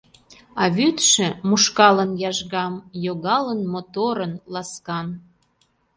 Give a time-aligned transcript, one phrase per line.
[0.61, 2.73] А вӱдшӧ, мушкалын яжгам,
[3.05, 5.07] йогалын моторын, ласкан.